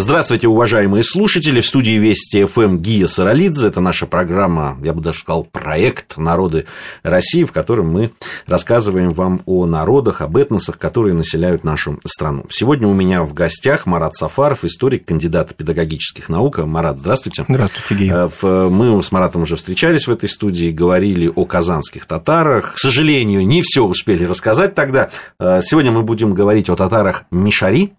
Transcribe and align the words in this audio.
Здравствуйте, 0.00 0.46
уважаемые 0.46 1.02
слушатели. 1.02 1.60
В 1.60 1.66
студии 1.66 1.98
Вести 1.98 2.44
ФМ 2.44 2.78
Гия 2.78 3.08
Саралидзе. 3.08 3.66
Это 3.66 3.80
наша 3.80 4.06
программа, 4.06 4.78
я 4.80 4.92
бы 4.92 5.00
даже 5.00 5.18
сказал, 5.18 5.42
проект 5.42 6.16
«Народы 6.16 6.66
России», 7.02 7.42
в 7.42 7.50
котором 7.50 7.90
мы 7.90 8.12
рассказываем 8.46 9.12
вам 9.12 9.42
о 9.44 9.66
народах, 9.66 10.20
об 10.20 10.36
этносах, 10.36 10.78
которые 10.78 11.14
населяют 11.14 11.64
нашу 11.64 11.98
страну. 12.06 12.46
Сегодня 12.48 12.86
у 12.86 12.94
меня 12.94 13.24
в 13.24 13.34
гостях 13.34 13.86
Марат 13.86 14.14
Сафаров, 14.14 14.64
историк, 14.64 15.04
кандидат 15.04 15.56
педагогических 15.56 16.28
наук. 16.28 16.58
Марат, 16.58 17.00
здравствуйте. 17.00 17.44
Здравствуйте, 17.48 17.94
Гия. 17.96 18.30
Э, 18.40 18.68
мы 18.70 19.02
с 19.02 19.10
Маратом 19.10 19.42
уже 19.42 19.56
встречались 19.56 20.06
в 20.06 20.12
этой 20.12 20.28
студии, 20.28 20.70
говорили 20.70 21.26
о 21.26 21.44
казанских 21.44 22.06
татарах. 22.06 22.74
К 22.74 22.78
сожалению, 22.78 23.44
не 23.44 23.62
все 23.62 23.82
успели 23.82 24.22
рассказать 24.22 24.76
тогда. 24.76 25.10
Э, 25.40 25.58
сегодня 25.60 25.90
мы 25.90 26.04
будем 26.04 26.34
говорить 26.34 26.70
о 26.70 26.76
татарах 26.76 27.24
Мишари. 27.32 27.94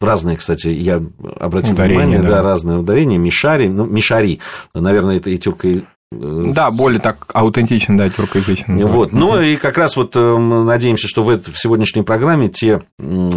Разные, 0.00 0.36
кстати, 0.36 0.68
я 0.68 1.02
обратил 1.40 1.74
ударение, 1.74 2.04
внимание, 2.04 2.22
да. 2.22 2.36
да, 2.36 2.42
разные 2.42 2.78
ударения. 2.78 3.18
Мишари, 3.18 3.68
ну, 3.68 3.84
Мишари, 3.84 4.40
наверное, 4.74 5.16
это 5.16 5.30
и 5.30 5.38
тюрко 5.38 5.68
да, 6.10 6.70
более 6.70 7.00
так 7.00 7.26
аутентичен, 7.34 7.98
да, 7.98 8.08
тюркоязычный. 8.08 8.82
Вот, 8.84 9.12
ну 9.12 9.38
и 9.38 9.56
как 9.56 9.76
раз 9.76 9.94
вот 9.94 10.16
э, 10.16 10.38
надеемся, 10.38 11.06
что 11.06 11.22
в, 11.22 11.38
в 11.38 11.58
сегодняшней 11.58 12.02
программе 12.02 12.48
те 12.48 12.82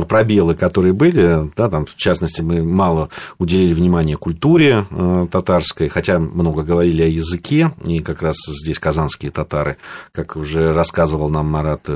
пробелы, 0.08 0.56
которые 0.56 0.94
были, 0.94 1.52
да, 1.58 1.70
там, 1.70 1.86
в 1.86 1.96
частности, 1.98 2.42
мы 2.42 2.64
мало 2.64 3.10
уделили 3.40 3.74
внимания 3.74 4.16
культуре 4.16 4.86
э, 4.90 5.28
татарской, 5.30 5.90
хотя 5.90 6.18
много 6.20 6.64
говорили 6.64 7.02
о 7.02 7.08
языке, 7.08 7.74
и 7.86 8.00
как 8.00 8.22
раз 8.22 8.38
здесь 8.48 8.80
казанские 8.80 9.32
татары, 9.32 9.76
как 10.14 10.38
уже 10.38 10.72
рассказывал 10.72 11.28
нам 11.30 11.48
Марат, 11.48 11.90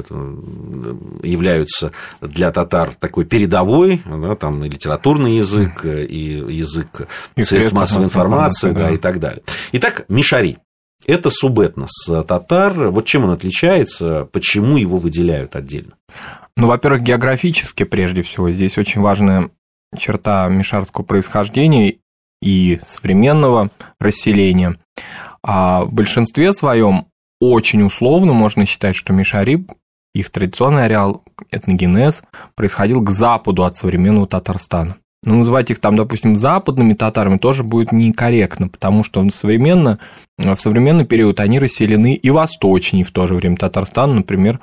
являются 1.23 1.93
для 2.19 2.51
татар 2.51 2.91
такой 2.99 3.23
передовой, 3.23 4.01
да, 4.05 4.35
там 4.35 4.65
и 4.65 4.69
литературный 4.69 5.37
язык, 5.37 5.85
и 5.85 6.43
язык 6.49 7.07
и 7.37 7.43
средств 7.43 7.73
массовой 7.73 8.07
информации, 8.07 8.71
да, 8.71 8.87
да, 8.87 8.91
и 8.91 8.97
так 8.97 9.21
далее. 9.21 9.41
Итак, 9.71 10.03
Мишари. 10.09 10.57
Это 11.05 11.29
субэтнос 11.29 12.09
татар. 12.27 12.89
Вот 12.89 13.05
чем 13.05 13.25
он 13.25 13.31
отличается, 13.31 14.27
почему 14.31 14.77
его 14.77 14.97
выделяют 14.97 15.55
отдельно? 15.55 15.93
Ну, 16.57 16.67
во-первых, 16.67 17.03
географически 17.03 17.83
прежде 17.83 18.21
всего. 18.21 18.49
Здесь 18.49 18.77
очень 18.77 19.01
важная 19.01 19.49
черта 19.97 20.47
мишарского 20.47 21.03
происхождения 21.03 21.97
и 22.41 22.79
современного 22.85 23.69
расселения. 23.99 24.77
А 25.43 25.83
в 25.83 25.93
большинстве 25.93 26.53
своем 26.53 27.07
очень 27.39 27.83
условно 27.83 28.33
можно 28.33 28.65
считать, 28.65 28.95
что 28.95 29.13
мишари, 29.13 29.67
их 30.13 30.29
традиционный 30.29 30.85
ареал, 30.85 31.23
этногенез, 31.51 32.23
происходил 32.55 33.01
к 33.01 33.11
западу 33.11 33.65
от 33.65 33.75
современного 33.75 34.27
Татарстана. 34.27 34.97
Но 35.25 35.35
называть 35.35 35.71
их 35.71 35.79
там, 35.79 35.95
допустим, 35.95 36.35
западными 36.35 36.93
татарами 36.93 37.37
тоже 37.37 37.63
будет 37.63 37.91
некорректно, 37.91 38.69
потому 38.69 39.03
что 39.03 39.27
современно, 39.29 39.99
в 40.37 40.57
современный 40.57 41.05
период 41.05 41.39
они 41.39 41.59
расселены 41.59 42.13
и 42.13 42.29
восточнее 42.29 43.03
в 43.03 43.11
то 43.11 43.27
же 43.27 43.33
время. 43.33 43.57
Татарстана, 43.57 44.13
например, 44.13 44.59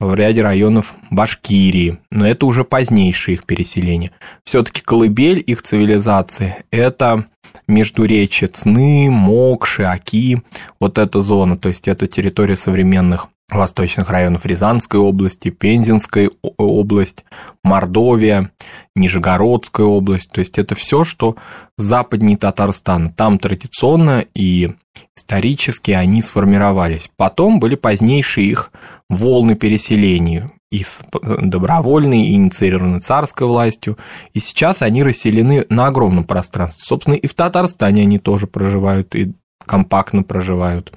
в 0.00 0.14
ряде 0.14 0.42
районов 0.42 0.94
Башкирии, 1.10 1.98
но 2.10 2.26
это 2.26 2.46
уже 2.46 2.64
позднейшее 2.64 3.36
их 3.36 3.44
переселение. 3.44 4.10
Все-таки 4.44 4.82
колыбель 4.82 5.42
их 5.46 5.62
цивилизации– 5.62 6.56
это 6.70 7.24
междуречье 7.66 8.48
Цны, 8.48 9.10
Мокши, 9.10 9.84
Аки, 9.84 10.42
вот 10.80 10.98
эта 10.98 11.20
зона, 11.20 11.56
то 11.56 11.68
есть 11.68 11.88
это 11.88 12.06
территория 12.06 12.56
современных 12.56 13.28
восточных 13.48 14.10
районов 14.10 14.44
Рязанской 14.44 14.98
области, 14.98 15.50
Пензенской 15.50 16.30
область, 16.56 17.24
Мордовия, 17.62 18.50
Нижегородская 18.94 19.86
область. 19.86 20.30
То 20.32 20.40
есть 20.40 20.58
это 20.58 20.74
все, 20.74 21.04
что 21.04 21.36
западнее 21.78 22.36
Татарстана. 22.36 23.10
Там 23.10 23.38
традиционно 23.38 24.24
и 24.34 24.74
исторически 25.16 25.92
они 25.92 26.22
сформировались. 26.22 27.08
Потом 27.16 27.60
были 27.60 27.76
позднейшие 27.76 28.48
их 28.48 28.72
волны 29.08 29.54
переселений 29.54 30.44
и 30.72 30.84
добровольные, 31.12 32.32
инициированы 32.34 32.98
царской 32.98 33.46
властью, 33.46 33.96
и 34.34 34.40
сейчас 34.40 34.82
они 34.82 35.02
расселены 35.02 35.64
на 35.68 35.86
огромном 35.86 36.24
пространстве. 36.24 36.82
Собственно, 36.84 37.14
и 37.14 37.26
в 37.26 37.34
Татарстане 37.34 38.02
они 38.02 38.18
тоже 38.18 38.46
проживают, 38.46 39.14
и 39.14 39.32
компактно 39.64 40.22
проживают. 40.22 40.92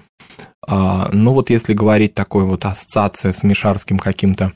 А, 0.69 1.09
ну 1.11 1.33
вот 1.33 1.49
если 1.49 1.73
говорить 1.73 2.13
такой 2.13 2.45
вот 2.45 2.63
ассоциация 2.65 3.31
с 3.31 3.41
мишарским 3.41 3.97
каким-то 3.97 4.53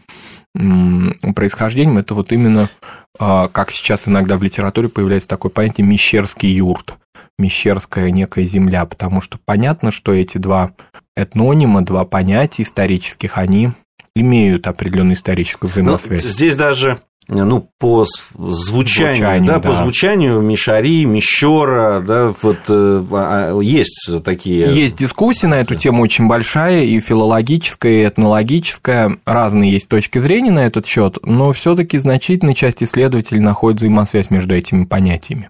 происхождением, 0.54 1.98
это 1.98 2.14
вот 2.14 2.32
именно, 2.32 2.70
а, 3.18 3.48
как 3.48 3.72
сейчас 3.72 4.08
иногда 4.08 4.38
в 4.38 4.44
литературе 4.44 4.90
появляется 4.90 5.28
такое 5.28 5.52
понятие 5.52 5.88
«мещерский 5.88 6.50
юрт», 6.50 6.94
мещерская 7.40 8.12
некая 8.12 8.44
земля, 8.44 8.86
потому 8.86 9.22
что 9.22 9.40
понятно, 9.44 9.90
что 9.90 10.14
эти 10.14 10.38
два 10.38 10.74
этнонима, 11.16 11.84
два 11.84 12.06
понятия 12.06 12.62
исторических, 12.62 13.40
они 13.40 13.72
имеют 14.16 14.68
определенную 14.68 15.16
историческую 15.16 15.70
ну, 15.70 15.74
взаимосвязь. 15.74 16.24
Но 16.24 16.30
здесь 16.30 16.56
даже 16.56 17.00
ну, 17.28 17.70
по 17.80 18.06
звучанию, 18.38 19.16
Звучание, 19.18 19.48
да, 19.48 19.60
да, 19.60 19.60
по 19.60 19.74
звучанию 19.74 20.42
Мишари, 20.42 21.06
Мещера, 21.06 22.02
да, 22.02 22.34
вот 22.42 22.58
э, 22.68 23.04
а, 23.12 23.60
есть 23.60 24.10
такие... 24.24 24.74
Есть 24.74 24.98
дискуссия 24.98 25.48
на 25.48 25.56
эту 25.56 25.76
тему 25.76 26.04
очень 26.04 26.28
большая, 26.28 26.84
и 26.84 27.00
филологическая, 27.00 28.04
и 28.04 28.08
этнологическая, 28.08 29.18
разные 29.26 29.72
есть 29.72 29.88
точки 29.88 30.20
зрения 30.20 30.52
на 30.52 30.66
этот 30.66 30.86
счет, 30.86 31.18
но 31.24 31.54
все 31.54 31.76
таки 31.76 31.98
значительная 31.98 32.56
часть 32.56 32.84
исследователей 32.84 33.40
находит 33.40 33.80
взаимосвязь 33.80 34.30
между 34.30 34.56
этими 34.56 34.86
понятиями. 34.86 35.50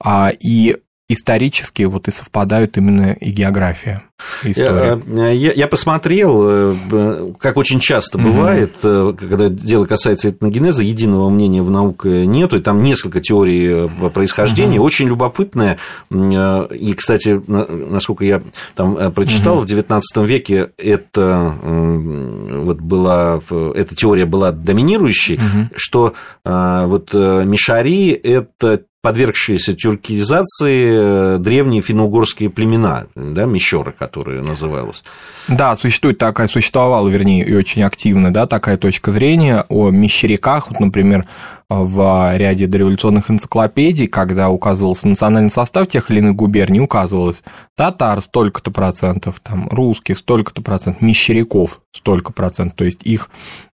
А, 0.00 0.32
и 0.38 0.76
исторически 1.08 1.84
вот 1.84 2.08
и 2.08 2.10
совпадают 2.10 2.76
именно 2.76 3.12
и 3.12 3.30
география. 3.30 4.02
Я, 4.44 5.00
э, 5.06 5.34
я, 5.34 5.52
я 5.52 5.66
посмотрел, 5.66 6.74
э, 6.90 7.32
как 7.38 7.56
очень 7.56 7.80
часто 7.80 8.18
бывает, 8.18 8.72
угу. 8.82 9.14
когда 9.14 9.48
дело 9.48 9.84
касается 9.84 10.30
этногенеза, 10.30 10.82
единого 10.82 11.28
мнения 11.28 11.62
в 11.62 11.70
науке 11.70 12.26
нету, 12.26 12.58
и 12.58 12.60
там 12.60 12.82
несколько 12.82 13.20
теорий 13.20 13.88
происхождения, 14.10 14.78
угу. 14.78 14.86
очень 14.86 15.08
любопытное. 15.08 15.78
И, 16.10 16.94
кстати, 16.96 17.40
насколько 17.46 18.24
я 18.24 18.42
там 18.74 19.12
прочитал, 19.12 19.58
угу. 19.58 19.62
в 19.62 19.66
XIX 19.66 20.00
веке 20.26 20.70
это 20.76 21.54
вот 21.62 22.80
была, 22.80 23.40
эта 23.74 23.94
теория 23.94 24.26
была 24.26 24.52
доминирующей, 24.52 25.36
угу. 25.36 25.70
что 25.76 26.14
вот 26.44 27.14
Мишари– 27.14 28.10
это 28.22 28.82
подвергшиеся 29.02 29.74
тюркизации 29.74 31.36
древние 31.38 31.82
финно-угорские 31.82 32.50
племена, 32.50 33.08
да, 33.16 33.46
мещеры, 33.46 33.92
которые 34.12 34.42
называлось. 34.42 35.02
Да, 35.48 35.74
существует 35.74 36.18
такая, 36.18 36.46
существовала, 36.46 37.08
вернее, 37.08 37.46
и 37.46 37.54
очень 37.54 37.82
активно, 37.82 38.30
да, 38.32 38.46
такая 38.46 38.76
точка 38.76 39.10
зрения 39.10 39.64
о 39.70 39.90
мещеряках, 39.90 40.70
вот, 40.70 40.80
например, 40.80 41.24
в 41.70 42.36
ряде 42.36 42.66
дореволюционных 42.66 43.30
энциклопедий, 43.30 44.06
когда 44.06 44.50
указывался 44.50 45.08
национальный 45.08 45.50
состав 45.50 45.88
тех 45.88 46.10
или 46.10 46.18
иных 46.18 46.36
губерний, 46.36 46.80
указывалось 46.80 47.42
татар 47.74 48.20
столько-то 48.20 48.70
процентов, 48.70 49.40
там, 49.42 49.68
русских 49.70 50.18
столько-то 50.18 50.60
процентов, 50.60 51.00
мещеряков 51.00 51.80
столько 51.92 52.34
процентов, 52.34 52.76
то 52.76 52.84
есть 52.84 53.02
их 53.04 53.30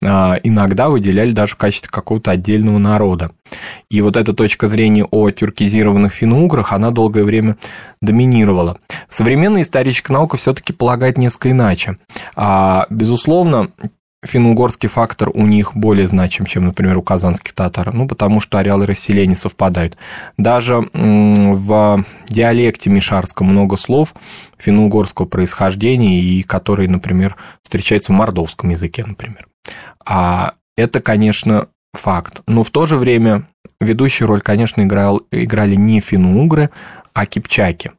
а, 0.05 0.39
иногда 0.43 0.89
выделяли 0.89 1.31
даже 1.31 1.55
в 1.55 1.57
качестве 1.57 1.91
какого-то 1.91 2.33
отдельного 2.33 2.79
народа. 2.79 3.31
И 3.95 4.01
вот 4.01 4.17
эта 4.17 4.33
точка 4.33 4.69
зрения 4.69 5.05
о 5.05 5.31
тюркизированных 5.31 6.13
финно-уграх, 6.13 6.73
она 6.73 6.91
долгое 6.91 7.23
время 7.23 7.57
доминировала. 8.01 8.79
Современная 9.09 9.63
историческая 9.63 10.15
наука 10.15 10.37
все-таки 10.37 10.73
полагает 10.73 11.17
несколько 11.17 11.53
иначе. 11.53 11.99
А, 12.35 12.89
безусловно, 12.91 13.69
финно-угорский 14.27 14.89
фактор 14.89 15.31
у 15.33 15.47
них 15.47 15.77
более 15.77 16.09
значим, 16.09 16.45
чем, 16.45 16.65
например, 16.65 16.99
у 16.99 17.03
казанских 17.03 17.53
татар, 17.53 17.95
ну, 17.95 18.09
потому 18.09 18.41
что 18.41 18.59
ареалы 18.59 18.87
расселения 18.87 19.37
совпадают. 19.37 19.97
Даже 20.37 20.89
в 20.93 22.05
диалекте 22.29 22.91
мишарском 22.91 23.47
много 23.47 23.77
слов 23.77 24.13
финно-угорского 24.59 25.27
происхождения, 25.27 26.19
и 26.19 26.43
которые, 26.43 26.89
например, 26.89 27.37
встречаются 27.63 28.13
в 28.13 28.17
мордовском 28.17 28.71
языке, 28.71 29.05
например. 29.07 29.47
А 30.05 30.55
это, 30.77 30.99
конечно, 30.99 31.69
факт. 31.99 32.43
Но 32.47 32.63
в 32.63 32.71
то 32.71 32.87
же 32.87 32.97
время 32.97 33.49
ведущую 33.81 34.29
роль, 34.29 34.41
конечно, 34.41 34.83
играл, 34.83 35.23
играли 35.31 35.75
не 35.77 36.01
финно-угры, 36.01 36.71
а 37.13 37.27
кипчаки, 37.27 37.93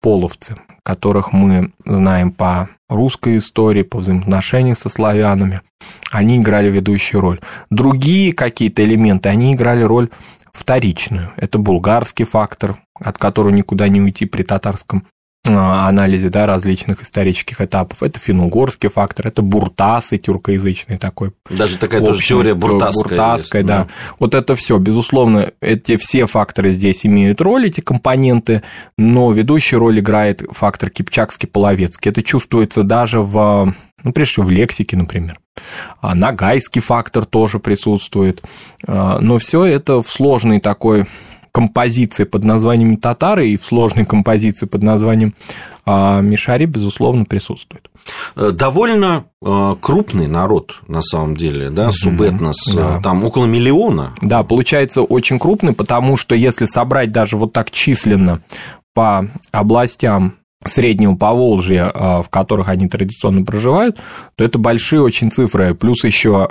половцы, 0.00 0.56
которых 0.84 1.32
мы 1.32 1.72
знаем 1.84 2.32
по 2.32 2.68
русской 2.88 3.38
истории, 3.38 3.82
по 3.82 3.98
взаимоотношениям 3.98 4.76
со 4.76 4.88
славянами. 4.88 5.62
Они 6.10 6.38
играли 6.38 6.70
ведущую 6.70 7.20
роль. 7.20 7.40
Другие 7.70 8.32
какие-то 8.32 8.84
элементы, 8.84 9.28
они 9.28 9.54
играли 9.54 9.82
роль 9.82 10.10
вторичную. 10.52 11.32
Это 11.36 11.58
булгарский 11.58 12.24
фактор, 12.24 12.76
от 12.94 13.18
которого 13.18 13.50
никуда 13.50 13.88
не 13.88 14.00
уйти 14.00 14.26
при 14.26 14.42
татарском 14.42 15.06
анализе 15.44 16.28
да, 16.28 16.46
различных 16.46 17.02
исторических 17.02 17.60
этапов. 17.60 18.02
Это 18.02 18.20
финно-угорский 18.20 18.88
фактор, 18.88 19.26
это 19.26 19.42
буртасы, 19.42 20.18
тюркоязычный 20.18 20.98
такой. 20.98 21.32
Даже 21.50 21.78
такая 21.78 22.00
тоже 22.00 22.22
теория 22.24 22.54
буртасская. 22.54 23.08
Буртасская, 23.08 23.62
да. 23.64 23.78
да. 23.84 23.88
Вот 24.20 24.34
это 24.34 24.54
все, 24.54 24.78
безусловно, 24.78 25.50
эти 25.60 25.96
все 25.96 26.26
факторы 26.26 26.72
здесь 26.72 27.04
имеют 27.04 27.40
роль, 27.40 27.66
эти 27.66 27.80
компоненты, 27.80 28.62
но 28.96 29.32
ведущую 29.32 29.80
роль 29.80 29.98
играет 29.98 30.42
фактор 30.50 30.90
кипчакский-половецкий. 30.90 32.10
Это 32.10 32.22
чувствуется 32.22 32.84
даже 32.84 33.20
в, 33.20 33.74
ну, 34.04 34.12
прежде 34.12 34.32
всего, 34.32 34.46
в 34.46 34.50
лексике, 34.50 34.96
например. 34.96 35.40
А 36.00 36.14
нагайский 36.14 36.80
фактор 36.80 37.24
тоже 37.26 37.58
присутствует. 37.58 38.42
А, 38.86 39.18
но 39.18 39.38
все 39.38 39.64
это 39.64 40.02
в 40.02 40.08
сложной 40.08 40.60
такой 40.60 41.06
композиции 41.52 42.24
под 42.24 42.44
названием 42.44 42.96
татары 42.96 43.50
и 43.50 43.56
в 43.56 43.64
сложной 43.64 44.04
композиции 44.06 44.66
под 44.66 44.82
названием 44.82 45.34
а, 45.84 46.20
Мишари, 46.20 46.64
безусловно, 46.64 47.24
присутствует. 47.24 47.88
Э, 48.36 48.50
довольно 48.52 49.24
э, 49.40 49.76
крупный 49.80 50.26
народ, 50.26 50.80
на 50.88 51.02
самом 51.02 51.36
деле, 51.36 51.70
да, 51.70 51.90
субэтнос, 51.92 52.56
да. 52.74 53.00
там 53.00 53.24
около 53.24 53.46
миллиона. 53.46 54.12
Да, 54.22 54.42
получается 54.42 55.02
очень 55.02 55.38
крупный, 55.38 55.72
потому 55.72 56.16
что 56.16 56.34
если 56.34 56.64
собрать 56.64 57.12
даже 57.12 57.36
вот 57.36 57.52
так 57.52 57.70
численно 57.70 58.42
по 58.94 59.28
областям 59.50 60.34
Среднего 60.64 61.14
Поволжья, 61.16 61.90
а, 61.94 62.22
в 62.22 62.28
которых 62.28 62.68
они 62.68 62.88
традиционно 62.88 63.44
проживают, 63.44 63.98
то 64.36 64.44
это 64.44 64.58
большие 64.58 65.02
очень 65.02 65.30
цифры. 65.30 65.74
Плюс 65.74 66.04
еще 66.04 66.48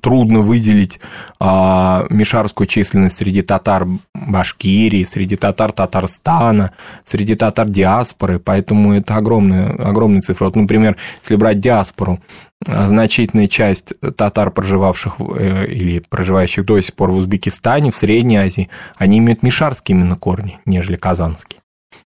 трудно 0.00 0.40
выделить 0.40 1.00
а, 1.40 2.06
мишарскую 2.10 2.66
численность 2.66 3.18
среди 3.18 3.42
татар 3.42 3.86
Башкирии, 4.14 5.04
среди 5.04 5.36
татар 5.36 5.72
Татарстана, 5.72 6.72
среди 7.04 7.34
татар 7.34 7.68
диаспоры, 7.68 8.38
поэтому 8.38 8.94
это 8.94 9.16
огромные, 9.16 9.68
огромные 9.68 10.22
цифры. 10.22 10.46
Вот, 10.46 10.56
например, 10.56 10.96
если 11.22 11.36
брать 11.36 11.60
диаспору, 11.60 12.20
а, 12.66 12.88
значительная 12.88 13.48
часть 13.48 13.92
татар, 14.16 14.50
проживавших 14.50 15.14
э, 15.38 15.66
или 15.66 16.00
проживающих 16.00 16.64
до 16.64 16.80
сих 16.80 16.94
пор 16.94 17.10
в 17.10 17.16
Узбекистане, 17.16 17.90
в 17.90 17.96
Средней 17.96 18.36
Азии, 18.36 18.68
они 18.96 19.18
имеют 19.18 19.42
мишарские 19.42 19.96
именно 19.96 20.16
корни, 20.16 20.58
нежели 20.66 20.96
казанские. 20.96 21.60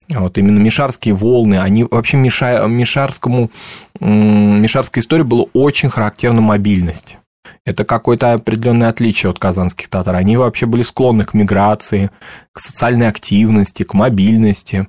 Вот 0.09 0.37
именно 0.37 0.57
мишарские 0.59 1.13
волны, 1.13 1.59
они 1.59 1.83
вообще 1.83 2.17
миша, 2.17 2.65
мишарскому, 2.67 3.51
мишарской 3.99 5.01
истории 5.01 5.23
было 5.23 5.47
очень 5.53 5.89
характерна 5.89 6.41
мобильность. 6.41 7.17
Это 7.65 7.85
какое-то 7.85 8.33
определенное 8.33 8.89
отличие 8.89 9.29
от 9.29 9.37
казанских 9.37 9.89
татар. 9.89 10.15
Они 10.15 10.37
вообще 10.37 10.65
были 10.65 10.81
склонны 10.81 11.25
к 11.25 11.33
миграции, 11.33 12.09
к 12.53 12.59
социальной 12.59 13.07
активности, 13.07 13.83
к 13.83 13.93
мобильности. 13.93 14.87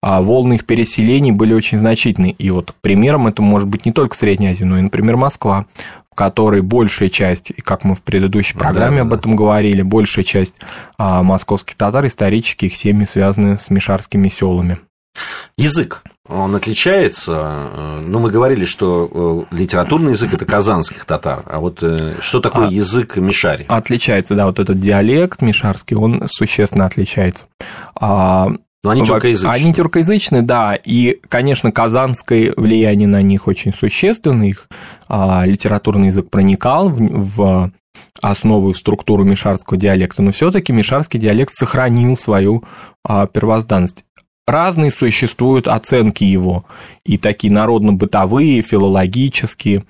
А 0.00 0.20
волны 0.20 0.54
их 0.54 0.66
переселений 0.66 1.32
были 1.32 1.54
очень 1.54 1.78
значительны. 1.78 2.34
И 2.38 2.50
вот 2.50 2.74
примером 2.80 3.26
это 3.26 3.42
может 3.42 3.68
быть 3.68 3.84
не 3.84 3.92
только 3.92 4.16
Средняя 4.16 4.52
Азия, 4.52 4.64
но 4.64 4.78
и, 4.78 4.82
например, 4.82 5.16
Москва 5.16 5.66
в 6.12 6.14
которой 6.14 6.60
большая 6.60 7.08
часть, 7.08 7.50
и 7.50 7.60
как 7.62 7.84
мы 7.84 7.94
в 7.94 8.02
предыдущей 8.02 8.56
программе 8.56 8.98
да, 8.98 9.02
об 9.02 9.14
этом 9.14 9.34
говорили, 9.34 9.80
большая 9.80 10.24
часть 10.24 10.54
а, 10.98 11.22
московских 11.22 11.74
татар 11.76 12.06
исторически 12.06 12.66
их 12.66 12.76
семьи 12.76 13.06
связаны 13.06 13.56
с 13.56 13.70
мишарскими 13.70 14.28
селами. 14.28 14.78
Язык, 15.56 16.02
он 16.28 16.54
отличается. 16.54 17.32
Э, 17.34 18.02
ну, 18.04 18.18
мы 18.18 18.30
говорили, 18.30 18.64
что 18.64 19.46
э, 19.50 19.54
литературный 19.54 20.12
язык 20.12 20.32
это 20.32 20.44
казанских 20.44 21.04
татар, 21.04 21.44
а 21.46 21.60
вот 21.60 21.82
э, 21.82 22.14
что 22.20 22.40
такое 22.40 22.68
а, 22.68 22.70
язык 22.70 23.16
мишари? 23.16 23.66
Отличается, 23.68 24.34
да, 24.34 24.46
вот 24.46 24.58
этот 24.58 24.78
диалект 24.78 25.42
мишарский, 25.42 25.96
он 25.96 26.24
существенно 26.28 26.86
отличается. 26.86 27.46
А, 27.94 28.48
но 28.84 28.90
они 28.90 29.04
тюркоязычные. 29.04 29.52
Они 29.52 29.74
тюркоязычные, 29.74 30.42
да, 30.42 30.74
и, 30.74 31.20
конечно, 31.28 31.70
казанское 31.70 32.52
влияние 32.56 33.06
на 33.06 33.22
них 33.22 33.46
очень 33.46 33.72
существенно, 33.72 34.42
их 34.42 34.68
литературный 35.44 36.08
язык 36.08 36.30
проникал 36.30 36.88
в, 36.88 37.02
в 37.36 37.72
основу 38.20 38.70
и 38.70 38.74
структуру 38.74 39.24
мишарского 39.24 39.78
диалекта, 39.78 40.22
но 40.22 40.32
все 40.32 40.50
таки 40.50 40.72
мишарский 40.72 41.20
диалект 41.20 41.52
сохранил 41.52 42.16
свою 42.16 42.64
а, 43.04 43.26
первозданность. 43.26 44.04
Разные 44.46 44.90
существуют 44.90 45.68
оценки 45.68 46.24
его, 46.24 46.64
и 47.04 47.16
такие 47.16 47.52
народно-бытовые, 47.52 48.62
филологические 48.62 49.84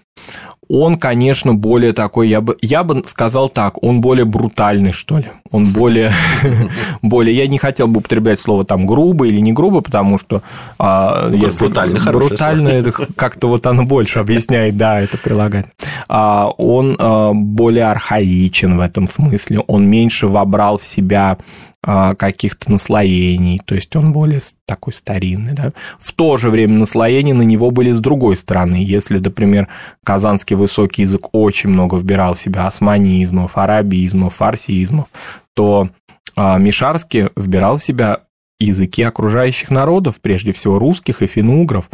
он, 0.74 0.96
конечно, 0.96 1.52
более 1.52 1.92
такой, 1.92 2.30
я 2.30 2.40
бы, 2.40 2.56
я 2.62 2.82
бы 2.82 3.04
сказал 3.06 3.50
так, 3.50 3.82
он 3.82 4.00
более 4.00 4.24
брутальный, 4.24 4.92
что 4.92 5.18
ли. 5.18 5.26
Он 5.50 5.66
более, 5.70 6.12
более, 7.02 7.36
я 7.36 7.46
не 7.46 7.58
хотел 7.58 7.88
бы 7.88 7.98
употреблять 7.98 8.40
слово 8.40 8.64
там 8.64 8.86
грубо 8.86 9.26
или 9.26 9.38
не 9.38 9.52
грубо, 9.52 9.82
потому 9.82 10.16
что 10.16 10.42
а, 10.78 11.28
если 11.30 11.66
брутальный, 11.66 12.00
брутально, 12.00 12.68
это 12.68 12.90
как-то 12.90 13.48
вот 13.48 13.66
оно 13.66 13.84
больше 13.84 14.18
объясняет, 14.18 14.78
да, 14.78 14.98
это 15.02 15.18
прилагает. 15.18 15.66
А, 16.08 16.48
он 16.56 16.96
а, 16.98 17.32
более 17.34 17.84
архаичен 17.84 18.78
в 18.78 18.80
этом 18.80 19.06
смысле, 19.08 19.60
он 19.66 19.86
меньше 19.86 20.26
вобрал 20.26 20.78
в 20.78 20.86
себя 20.86 21.36
каких-то 21.84 22.70
наслоений, 22.70 23.60
то 23.64 23.74
есть 23.74 23.94
он 23.96 24.12
более 24.12 24.40
такой 24.66 24.92
старинный. 24.92 25.52
Да? 25.52 25.72
В 25.98 26.12
то 26.12 26.36
же 26.36 26.48
время 26.48 26.78
наслоения 26.78 27.34
на 27.34 27.42
него 27.42 27.72
были 27.72 27.90
с 27.90 27.98
другой 27.98 28.36
стороны. 28.36 28.76
Если, 28.76 29.18
например, 29.18 29.66
казанский 30.04 30.54
высокий 30.54 31.02
язык 31.02 31.28
очень 31.32 31.70
много 31.70 31.96
вбирал 31.96 32.34
в 32.34 32.40
себя 32.40 32.68
османизмов, 32.68 33.58
арабизмов, 33.58 34.34
фарсизмов, 34.36 35.06
то 35.54 35.90
а, 36.36 36.58
Мишарский 36.58 37.30
вбирал 37.34 37.78
в 37.78 37.84
себя 37.84 38.20
языки 38.60 39.02
окружающих 39.02 39.70
народов, 39.70 40.20
прежде 40.20 40.52
всего 40.52 40.78
русских 40.78 41.22
и 41.22 41.26
финугров. 41.26 41.90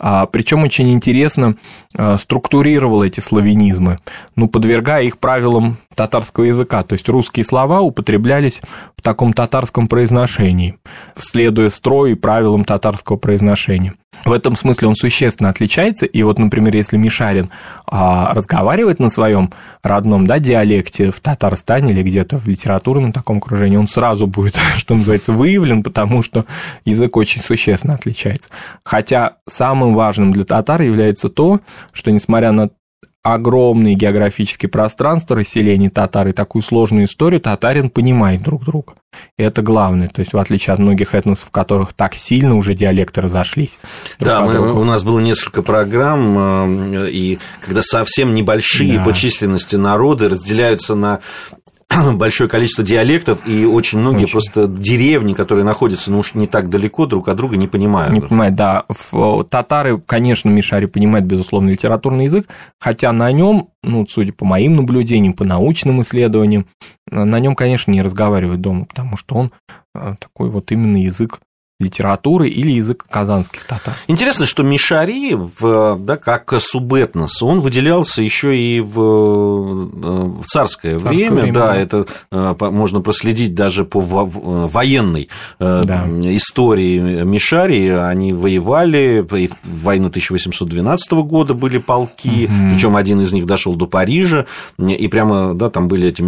А, 0.00 0.24
причем 0.26 0.62
очень 0.62 0.90
интересно 0.90 1.56
а, 1.94 2.16
структурировал 2.16 3.02
эти 3.02 3.20
славянизмы, 3.20 3.98
ну, 4.34 4.48
подвергая 4.48 5.02
их 5.04 5.18
правилам 5.18 5.76
татарского 5.94 6.44
языка. 6.44 6.82
То 6.82 6.94
есть 6.94 7.08
русские 7.08 7.44
слова 7.44 7.82
употреблялись 7.82 8.62
в 8.96 9.02
таком 9.02 9.34
татарском 9.34 9.88
произношении, 9.88 10.78
следуя 11.16 11.68
строю 11.68 12.12
и 12.12 12.18
правилам 12.18 12.64
татарского 12.64 13.16
произношения. 13.16 13.94
В 14.24 14.32
этом 14.32 14.56
смысле 14.56 14.88
он 14.88 14.94
существенно 14.94 15.48
отличается. 15.48 16.06
И 16.06 16.22
вот, 16.22 16.38
например, 16.38 16.74
если 16.74 16.96
Мишарин 16.96 17.50
а, 17.86 18.32
разговаривает 18.34 18.98
на 18.98 19.08
своем 19.08 19.50
родном 19.82 20.26
да, 20.26 20.38
диалекте 20.38 21.10
в 21.10 21.20
Татарстане 21.20 21.92
или 21.92 22.02
где-то 22.02 22.38
в 22.38 22.46
литературном 22.46 23.12
таком 23.12 23.38
окружении, 23.38 23.76
он 23.76 23.88
сразу 23.88 24.26
будет, 24.26 24.58
что 24.76 24.94
называется, 24.94 25.32
выявлен, 25.32 25.82
потому 25.82 26.22
что 26.22 26.44
язык 26.84 27.16
очень 27.16 27.40
существенно 27.40 27.94
отличается. 27.94 28.50
Хотя 28.84 29.36
самым 29.48 29.94
важным 29.94 30.32
для 30.32 30.44
татар 30.44 30.82
является 30.82 31.28
то, 31.28 31.60
что 31.92 32.10
несмотря 32.10 32.52
на 32.52 32.70
огромные 33.22 33.94
географические 33.94 34.70
пространства 34.70 35.36
расселения 35.36 35.90
татар 35.90 36.28
и 36.28 36.32
такую 36.32 36.62
сложную 36.62 37.04
историю, 37.04 37.40
татарин 37.40 37.90
понимает 37.90 38.42
друг 38.42 38.64
друга. 38.64 38.94
И 39.36 39.42
это 39.42 39.60
главное, 39.60 40.08
то 40.08 40.20
есть 40.20 40.32
в 40.32 40.38
отличие 40.38 40.72
от 40.72 40.78
многих 40.78 41.14
этносов, 41.14 41.48
в 41.48 41.50
которых 41.50 41.92
так 41.92 42.14
сильно 42.14 42.56
уже 42.56 42.74
диалекты 42.74 43.20
разошлись. 43.20 43.78
Да, 44.20 44.40
мы, 44.42 44.72
у 44.72 44.84
нас 44.84 45.02
было 45.02 45.18
несколько 45.18 45.62
программ, 45.62 46.94
э, 46.94 47.10
и 47.10 47.38
когда 47.60 47.82
совсем 47.82 48.34
небольшие 48.34 48.98
да. 48.98 49.04
по 49.04 49.12
численности 49.12 49.76
народы 49.76 50.28
разделяются 50.28 50.94
на 50.94 51.20
большое 52.14 52.48
количество 52.48 52.84
диалектов, 52.84 53.46
и 53.46 53.64
очень 53.64 53.98
многие 53.98 54.24
очень. 54.24 54.32
просто 54.32 54.66
деревни, 54.66 55.32
которые 55.32 55.64
находятся, 55.64 56.10
ну 56.10 56.20
уж 56.20 56.34
не 56.34 56.46
так 56.46 56.68
далеко 56.68 57.06
друг 57.06 57.28
от 57.28 57.36
друга, 57.36 57.56
не 57.56 57.66
понимают. 57.66 58.12
Не 58.12 58.20
понимают, 58.20 58.54
да. 58.54 58.84
Татары, 59.48 60.00
конечно, 60.00 60.48
Мишари 60.48 60.86
понимают, 60.86 61.26
безусловно, 61.26 61.70
литературный 61.70 62.24
язык, 62.24 62.48
хотя 62.78 63.12
на 63.12 63.30
нем, 63.32 63.68
ну, 63.82 64.06
судя 64.08 64.32
по 64.32 64.44
моим 64.44 64.76
наблюдениям, 64.76 65.32
по 65.32 65.44
научным 65.44 66.02
исследованиям, 66.02 66.66
на 67.10 67.38
нем, 67.40 67.54
конечно, 67.54 67.90
не 67.90 68.02
разговаривают 68.02 68.60
дома, 68.60 68.84
потому 68.84 69.16
что 69.16 69.34
он 69.34 69.52
э, 69.94 70.14
такой 70.20 70.48
вот 70.48 70.70
именно 70.70 71.02
язык 71.02 71.40
литературы 71.80 72.48
или 72.48 72.70
язык 72.72 73.04
казанских 73.10 73.64
татар. 73.64 73.94
Интересно, 74.06 74.46
что 74.46 74.62
Мишари, 74.62 75.36
да, 75.60 76.16
как 76.16 76.52
субэтнос, 76.60 77.42
он 77.42 77.60
выделялся 77.60 78.22
еще 78.22 78.56
и 78.56 78.80
в, 78.80 78.98
э, 78.98 80.42
в 80.42 80.44
царское, 80.46 80.98
царское 80.98 81.08
время. 81.08 81.42
время. 81.42 81.52
Да, 81.52 81.76
это 81.76 82.06
э, 82.30 82.54
можно 82.60 83.00
проследить 83.00 83.54
даже 83.54 83.84
по 83.84 84.00
военной 84.00 85.28
э, 85.58 85.82
да. 85.84 86.06
истории 86.08 87.22
Мишари. 87.24 87.88
Они 87.88 88.32
воевали, 88.32 89.26
в 89.28 89.82
войну 89.82 90.08
1812 90.08 91.12
года 91.12 91.54
были 91.54 91.78
полки, 91.78 92.46
угу. 92.46 92.70
причем 92.70 92.96
один 92.96 93.20
из 93.20 93.32
них 93.32 93.46
дошел 93.46 93.74
до 93.74 93.86
Парижа, 93.86 94.46
и 94.78 95.08
прямо, 95.08 95.54
да, 95.54 95.70
там 95.70 95.88
были 95.88 96.08
эти 96.08 96.20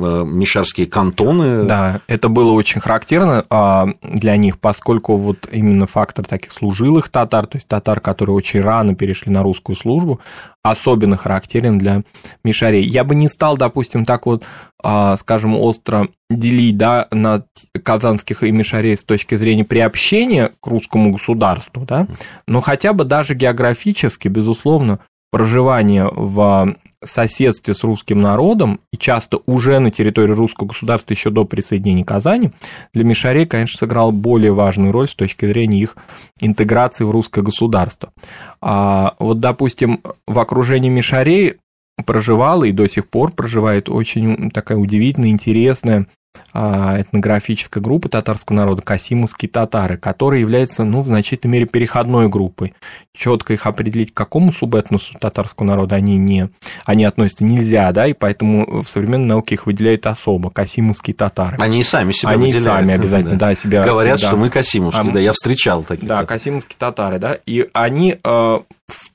мишарские 0.00 0.86
кантоны. 0.86 1.64
Да, 1.64 2.00
это 2.06 2.28
было 2.28 2.52
очень 2.52 2.80
характерно 2.80 3.44
а, 3.50 3.88
для 4.20 4.36
них, 4.36 4.60
поскольку 4.60 5.16
вот 5.16 5.48
именно 5.50 5.86
фактор 5.86 6.24
таких 6.24 6.52
служилых 6.52 7.08
татар, 7.08 7.46
то 7.46 7.56
есть 7.56 7.66
татар, 7.66 8.00
которые 8.00 8.36
очень 8.36 8.60
рано 8.60 8.94
перешли 8.94 9.32
на 9.32 9.42
русскую 9.42 9.74
службу, 9.74 10.20
особенно 10.62 11.16
характерен 11.16 11.78
для 11.78 12.02
мишарей. 12.44 12.84
Я 12.84 13.02
бы 13.02 13.14
не 13.16 13.28
стал, 13.28 13.56
допустим, 13.56 14.04
так 14.04 14.26
вот, 14.26 14.44
а, 14.82 15.16
скажем, 15.16 15.56
остро 15.56 16.08
делить 16.28 16.76
да, 16.76 17.08
на 17.10 17.44
казанских 17.82 18.44
и 18.44 18.52
мишарей 18.52 18.96
с 18.96 19.02
точки 19.02 19.34
зрения 19.34 19.64
приобщения 19.64 20.52
к 20.60 20.66
русскому 20.66 21.10
государству, 21.10 21.84
да, 21.84 22.06
но 22.46 22.60
хотя 22.60 22.92
бы 22.92 23.04
даже 23.04 23.34
географически, 23.34 24.28
безусловно, 24.28 25.00
проживание 25.32 26.08
в 26.12 26.74
соседстве 27.02 27.74
с 27.74 27.82
русским 27.84 28.20
народом, 28.20 28.80
и 28.92 28.96
часто 28.96 29.40
уже 29.46 29.78
на 29.78 29.90
территории 29.90 30.32
русского 30.32 30.68
государства 30.68 31.12
еще 31.12 31.30
до 31.30 31.44
присоединения 31.44 32.04
Казани, 32.04 32.50
для 32.92 33.04
Мишарей, 33.04 33.46
конечно, 33.46 33.78
сыграл 33.78 34.12
более 34.12 34.52
важную 34.52 34.92
роль 34.92 35.08
с 35.08 35.14
точки 35.14 35.46
зрения 35.46 35.80
их 35.80 35.96
интеграции 36.40 37.04
в 37.04 37.10
русское 37.10 37.42
государство. 37.42 38.12
А 38.60 39.14
вот, 39.18 39.40
допустим, 39.40 40.00
в 40.26 40.38
окружении 40.38 40.90
Мишарей 40.90 41.56
проживала 42.04 42.64
и 42.64 42.72
до 42.72 42.86
сих 42.88 43.08
пор 43.08 43.32
проживает 43.32 43.88
очень 43.88 44.50
такая 44.50 44.78
удивительная, 44.78 45.30
интересная 45.30 46.06
этнографическая 46.52 47.82
группа 47.82 48.08
татарского 48.08 48.56
народа, 48.56 48.82
касимовские 48.82 49.48
татары, 49.48 49.96
которые 49.96 50.40
являются, 50.40 50.84
ну, 50.84 51.02
в 51.02 51.06
значительной 51.06 51.52
мере 51.52 51.66
переходной 51.66 52.28
группой. 52.28 52.74
Четко 53.12 53.52
их 53.52 53.66
определить, 53.66 54.12
к 54.12 54.16
какому 54.16 54.52
субэтносу 54.52 55.14
татарского 55.18 55.66
народа 55.66 55.96
они 55.96 56.16
не, 56.16 56.48
они 56.84 57.04
относятся 57.04 57.44
нельзя, 57.44 57.92
да, 57.92 58.06
и 58.06 58.12
поэтому 58.12 58.82
в 58.82 58.88
современной 58.88 59.26
науке 59.26 59.54
их 59.56 59.66
выделяют 59.66 60.06
особо, 60.06 60.50
касимовские 60.50 61.14
татары. 61.14 61.56
Они 61.60 61.80
и 61.80 61.82
сами 61.82 62.12
себя 62.12 62.30
Они 62.30 62.44
выделяют. 62.44 62.64
сами 62.64 62.94
обязательно, 62.94 63.36
да, 63.36 63.54
себя... 63.54 63.84
Говорят, 63.84 64.20
да. 64.20 64.26
что 64.26 64.36
мы 64.36 64.50
касимовские, 64.50 65.10
А, 65.10 65.12
да, 65.12 65.20
я 65.20 65.32
встречал 65.32 65.82
таких. 65.82 66.08
Да, 66.08 66.24
касимовские 66.24 66.76
татары, 66.78 67.18
да, 67.18 67.38
и 67.46 67.68
они 67.72 68.12
те- 68.12 68.64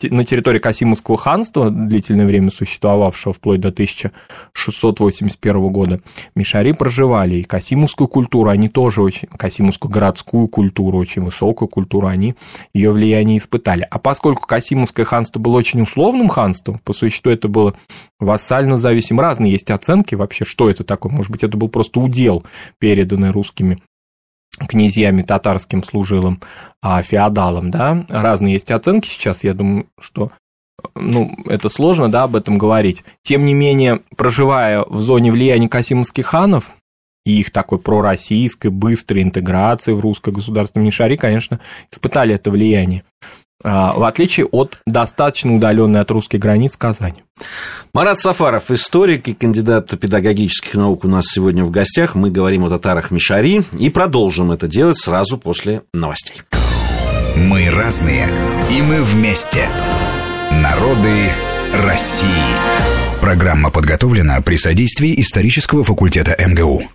на 0.03 0.25
территории 0.25 0.59
Касимовского 0.59 1.17
ханства, 1.17 1.69
длительное 1.69 2.25
время 2.25 2.49
существовавшего 2.51 3.33
вплоть 3.33 3.59
до 3.59 3.69
1681 3.69 5.67
года, 5.69 6.01
мишари 6.35 6.73
проживали, 6.73 7.35
и 7.35 7.43
касимовскую 7.43 8.07
культуру 8.07 8.49
они 8.49 8.69
тоже 8.69 9.01
очень, 9.01 9.27
касимовскую 9.29 9.91
городскую 9.91 10.47
культуру, 10.47 10.97
очень 10.97 11.23
высокую 11.23 11.67
культуру, 11.69 12.07
они 12.07 12.35
ее 12.73 12.91
влияние 12.91 13.37
испытали. 13.37 13.87
А 13.89 13.99
поскольку 13.99 14.47
Касимовское 14.47 15.05
ханство 15.05 15.39
было 15.39 15.57
очень 15.57 15.81
условным 15.81 16.29
ханством, 16.29 16.79
по 16.83 16.93
существу 16.93 17.31
это 17.31 17.47
было 17.47 17.73
вассально 18.19 18.77
зависим, 18.77 19.19
разные 19.19 19.51
есть 19.51 19.71
оценки 19.71 20.15
вообще, 20.15 20.45
что 20.45 20.69
это 20.69 20.83
такое, 20.83 21.11
может 21.11 21.31
быть, 21.31 21.43
это 21.43 21.57
был 21.57 21.69
просто 21.69 21.99
удел, 21.99 22.43
переданный 22.79 23.31
русскими 23.31 23.81
князьями 24.57 25.21
татарским 25.21 25.83
служилым, 25.83 26.41
а 26.81 27.01
феодалам, 27.01 27.71
да, 27.71 28.05
разные 28.09 28.53
есть 28.53 28.71
оценки 28.71 29.07
сейчас, 29.07 29.43
я 29.43 29.53
думаю, 29.53 29.87
что 29.99 30.31
ну, 30.95 31.35
это 31.45 31.69
сложно, 31.69 32.11
да, 32.11 32.23
об 32.23 32.35
этом 32.35 32.57
говорить. 32.57 33.03
Тем 33.23 33.45
не 33.45 33.53
менее, 33.53 34.01
проживая 34.15 34.83
в 34.87 35.01
зоне 35.01 35.31
влияния 35.31 35.69
касимовских 35.69 36.27
ханов, 36.27 36.75
и 37.25 37.39
их 37.39 37.51
такой 37.51 37.79
пророссийской, 37.79 38.69
быстрой 38.69 39.23
интеграции 39.23 39.93
в 39.93 39.99
русское 39.99 40.31
государство 40.31 40.79
Мишари, 40.79 41.17
конечно, 41.17 41.59
испытали 41.91 42.35
это 42.35 42.51
влияние. 42.51 43.03
А, 43.63 43.93
В 43.93 44.03
отличие 44.03 44.45
от 44.47 44.77
достаточно 44.85 45.55
удаленной 45.55 46.01
от 46.01 46.11
русских 46.11 46.39
границ 46.39 46.75
Казани. 46.77 47.23
Марат 47.93 48.19
Сафаров, 48.19 48.71
историк 48.71 49.27
и 49.27 49.33
кандидат 49.33 49.97
педагогических 49.99 50.73
наук 50.75 51.05
у 51.05 51.07
нас 51.07 51.25
сегодня 51.27 51.63
в 51.63 51.71
гостях. 51.71 52.15
Мы 52.15 52.29
говорим 52.29 52.65
о 52.65 52.69
татарах 52.69 53.11
Мишари 53.11 53.63
и 53.77 53.89
продолжим 53.89 54.51
это 54.51 54.67
делать 54.67 54.97
сразу 54.97 55.37
после 55.37 55.83
новостей. 55.93 56.41
Мы 57.35 57.69
разные, 57.69 58.29
и 58.71 58.81
мы 58.81 59.01
вместе. 59.03 59.67
Народы 60.51 61.29
России. 61.85 62.29
Программа 63.19 63.71
подготовлена 63.71 64.39
при 64.41 64.55
содействии 64.55 65.19
исторического 65.19 65.83
факультета 65.83 66.35
МГУ. 66.39 66.87